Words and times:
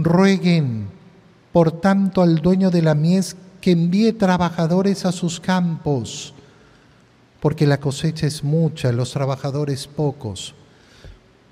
Rueguen, 0.00 0.88
por 1.52 1.80
tanto, 1.80 2.22
al 2.22 2.36
dueño 2.36 2.70
de 2.70 2.82
la 2.82 2.94
mies 2.94 3.36
que 3.60 3.72
envíe 3.72 4.12
trabajadores 4.12 5.04
a 5.04 5.12
sus 5.12 5.40
campos, 5.40 6.34
porque 7.40 7.66
la 7.66 7.80
cosecha 7.80 8.26
es 8.26 8.44
mucha, 8.44 8.92
los 8.92 9.10
trabajadores 9.10 9.88
pocos. 9.88 10.54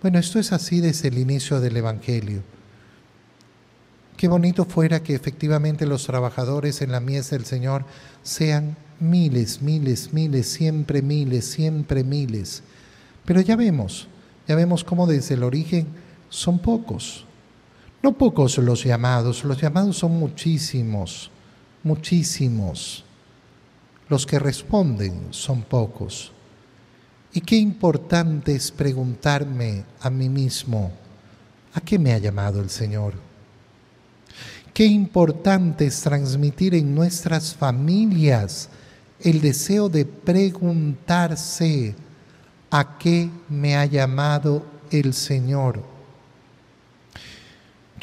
Bueno, 0.00 0.20
esto 0.20 0.38
es 0.38 0.52
así 0.52 0.80
desde 0.80 1.08
el 1.08 1.18
inicio 1.18 1.60
del 1.60 1.76
Evangelio. 1.76 2.42
Qué 4.16 4.28
bonito 4.28 4.64
fuera 4.64 5.02
que 5.02 5.14
efectivamente 5.14 5.84
los 5.84 6.06
trabajadores 6.06 6.80
en 6.82 6.92
la 6.92 7.00
mies 7.00 7.30
del 7.30 7.44
Señor 7.44 7.84
sean 8.22 8.76
miles, 9.00 9.60
miles, 9.60 10.12
miles, 10.12 10.46
siempre 10.46 11.02
miles, 11.02 11.44
siempre 11.46 12.04
miles. 12.04 12.62
Pero 13.24 13.40
ya 13.40 13.56
vemos, 13.56 14.06
ya 14.46 14.54
vemos 14.54 14.84
cómo 14.84 15.08
desde 15.08 15.34
el 15.34 15.42
origen 15.42 15.88
son 16.30 16.60
pocos. 16.60 17.26
No 18.06 18.12
pocos 18.12 18.56
los 18.58 18.84
llamados, 18.84 19.42
los 19.42 19.60
llamados 19.60 19.96
son 19.96 20.12
muchísimos, 20.12 21.28
muchísimos. 21.82 23.04
Los 24.08 24.24
que 24.24 24.38
responden 24.38 25.26
son 25.30 25.62
pocos. 25.62 26.30
Y 27.32 27.40
qué 27.40 27.56
importante 27.56 28.54
es 28.54 28.70
preguntarme 28.70 29.82
a 30.00 30.08
mí 30.08 30.28
mismo, 30.28 30.92
¿a 31.74 31.80
qué 31.80 31.98
me 31.98 32.12
ha 32.12 32.18
llamado 32.18 32.60
el 32.60 32.70
Señor? 32.70 33.14
Qué 34.72 34.84
importante 34.84 35.86
es 35.86 36.00
transmitir 36.00 36.76
en 36.76 36.94
nuestras 36.94 37.56
familias 37.56 38.68
el 39.18 39.40
deseo 39.40 39.88
de 39.88 40.04
preguntarse, 40.04 41.96
¿a 42.70 42.98
qué 42.98 43.28
me 43.48 43.74
ha 43.76 43.84
llamado 43.84 44.64
el 44.92 45.12
Señor? 45.12 45.95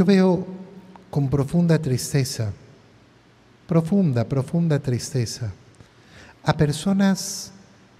Yo 0.00 0.06
veo 0.06 0.46
con 1.10 1.28
profunda 1.28 1.78
tristeza, 1.78 2.50
profunda, 3.68 4.24
profunda 4.24 4.78
tristeza, 4.78 5.52
a 6.42 6.56
personas 6.56 7.52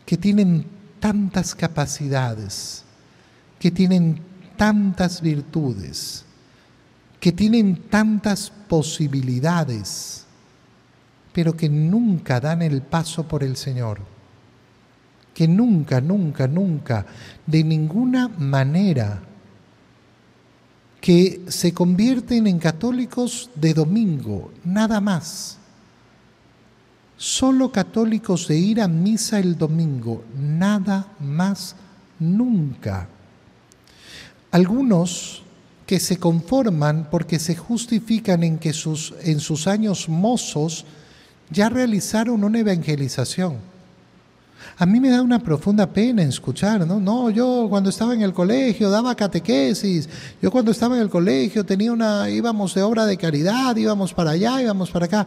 que 0.07 0.17
tienen 0.17 0.65
tantas 0.99 1.55
capacidades, 1.55 2.85
que 3.59 3.71
tienen 3.71 4.19
tantas 4.57 5.21
virtudes, 5.21 6.25
que 7.21 7.33
tienen 7.33 7.77
tantas 7.91 8.51
posibilidades, 8.67 10.25
pero 11.35 11.55
que 11.55 11.69
nunca 11.69 12.41
dan 12.41 12.63
el 12.63 12.81
paso 12.81 13.29
por 13.29 13.45
el 13.45 13.59
Señor, 13.59 13.99
que 15.35 15.47
nunca, 15.47 16.01
nunca, 16.01 16.49
nunca, 16.49 17.05
de 17.47 17.63
ninguna 17.63 18.29
manera, 18.29 19.21
que 21.01 21.43
se 21.49 21.73
convierten 21.73 22.47
en 22.47 22.59
católicos 22.59 23.51
de 23.55 23.75
domingo, 23.75 24.53
nada 24.65 25.01
más. 25.01 25.57
Solo 27.17 27.73
católicos 27.73 28.49
de 28.49 28.59
ir 28.59 28.81
a 28.81 28.89
misa 28.89 29.39
el 29.39 29.57
domingo, 29.57 30.25
nada 30.39 31.07
más, 31.21 31.77
nunca. 32.19 33.09
Algunos 34.51 35.43
que 35.87 36.01
se 36.01 36.19
conforman 36.19 37.09
porque 37.11 37.39
se 37.39 37.57
justifican 37.57 38.43
en 38.43 38.59
que 38.59 38.73
sus, 38.73 39.15
en 39.23 39.41
sus 39.41 39.67
años 39.67 40.09
mozos 40.09 40.85
ya 41.51 41.69
realizaron 41.69 42.45
una 42.45 42.61
evangelización. 42.61 43.70
A 44.79 44.87
mí 44.87 45.01
me 45.01 45.11
da 45.11 45.23
una 45.23 45.39
profunda 45.39 45.87
pena 45.87 46.23
escuchar, 46.23 46.87
¿no? 46.87 47.01
No, 47.01 47.31
yo 47.31 47.67
cuando 47.69 47.91
estaba 47.91 48.15
en 48.15 48.23
el 48.23 48.33
colegio 48.33 48.91
daba 48.91 49.15
catequesis, 49.15 50.09
yo 50.41 50.51
cuando 50.51 50.71
estaba 50.71 50.97
en 50.97 51.03
el 51.03 51.11
colegio 51.11 51.65
tenía 51.65 51.93
una, 51.93 52.31
íbamos 52.31 52.75
de 52.75 52.83
obra 52.83 53.07
de 53.07 53.17
caridad, 53.17 53.77
íbamos 53.77 54.15
para 54.15 54.31
allá, 54.31 54.63
íbamos 54.63 54.91
para 54.91 55.07
acá. 55.07 55.27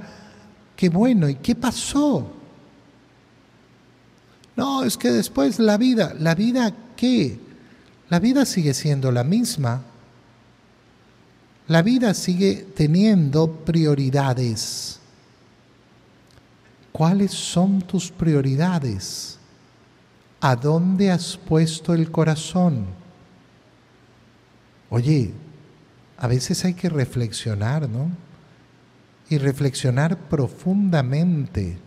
Qué 0.75 0.89
bueno, 0.89 1.29
¿y 1.29 1.35
qué 1.35 1.55
pasó? 1.55 2.27
No, 4.55 4.83
es 4.83 4.97
que 4.97 5.11
después 5.11 5.59
la 5.59 5.77
vida, 5.77 6.15
¿la 6.19 6.35
vida 6.35 6.73
qué? 6.95 7.39
La 8.09 8.19
vida 8.19 8.45
sigue 8.45 8.73
siendo 8.73 9.11
la 9.11 9.23
misma. 9.23 9.81
La 11.67 11.81
vida 11.81 12.13
sigue 12.13 12.67
teniendo 12.75 13.49
prioridades. 13.49 14.99
¿Cuáles 16.93 17.31
son 17.31 17.81
tus 17.81 18.11
prioridades? 18.11 19.39
¿A 20.39 20.55
dónde 20.55 21.09
has 21.09 21.35
puesto 21.35 21.95
el 21.95 22.11
corazón? 22.11 22.85
Oye, 24.91 25.33
a 26.17 26.27
veces 26.27 26.63
hay 26.63 26.75
que 26.75 26.89
reflexionar, 26.89 27.89
¿no? 27.89 28.11
Y 29.27 29.39
reflexionar 29.39 30.15
profundamente 30.29 31.79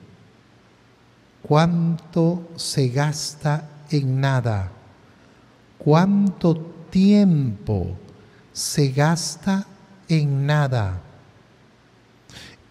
cuánto 1.41 2.49
se 2.57 2.89
gasta 2.89 3.71
en 3.91 4.21
nada, 4.21 4.73
cuánto 5.79 6.57
tiempo 6.91 7.97
se 8.53 8.89
gasta 8.89 9.69
en 10.09 10.47
nada. 10.47 11.01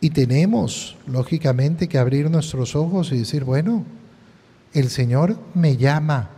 Y 0.06 0.12
tenemos, 0.12 0.96
lógicamente, 1.08 1.88
que 1.88 1.98
abrir 1.98 2.30
nuestros 2.30 2.76
ojos 2.76 3.12
y 3.12 3.18
decir, 3.18 3.44
bueno, 3.44 3.84
el 4.72 4.92
Señor 4.92 5.36
me 5.56 5.78
llama. 5.78 6.30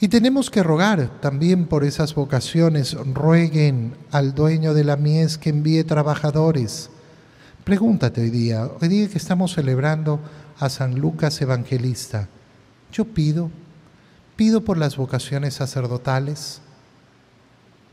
Y 0.00 0.08
tenemos 0.08 0.50
que 0.50 0.62
rogar 0.62 1.20
también 1.20 1.66
por 1.66 1.84
esas 1.84 2.14
vocaciones. 2.14 2.94
Rueguen 2.94 3.98
al 4.12 4.34
dueño 4.34 4.72
de 4.72 4.82
la 4.82 4.96
mies 4.96 5.36
que 5.36 5.50
envíe 5.50 5.84
trabajadores. 5.84 6.88
Pregúntate 7.64 8.22
hoy 8.22 8.30
día, 8.30 8.66
hoy 8.80 8.88
día 8.88 9.06
que 9.06 9.18
estamos 9.18 9.52
celebrando 9.52 10.20
a 10.60 10.70
San 10.70 10.98
Lucas 10.98 11.38
Evangelista, 11.42 12.30
yo 12.92 13.04
pido, 13.04 13.50
pido 14.36 14.64
por 14.64 14.78
las 14.78 14.96
vocaciones 14.96 15.52
sacerdotales, 15.52 16.62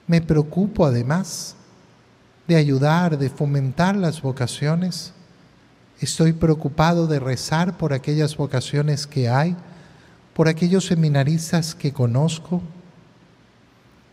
me 0.08 0.22
preocupo 0.22 0.86
además 0.86 1.58
de 2.52 2.58
ayudar, 2.58 3.18
de 3.18 3.30
fomentar 3.30 3.96
las 3.96 4.22
vocaciones. 4.22 5.14
Estoy 6.02 6.34
preocupado 6.34 7.08
de 7.08 7.18
rezar 7.18 7.78
por 7.78 7.94
aquellas 7.94 8.36
vocaciones 8.36 9.08
que 9.08 9.30
hay, 9.30 9.56
por 10.34 10.50
aquellos 10.50 10.86
seminaristas 10.86 11.74
que 11.74 11.94
conozco. 11.94 12.62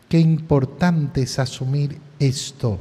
Qué 0.08 0.20
importante 0.20 1.22
es 1.22 1.40
asumir 1.40 1.98
esto 2.20 2.78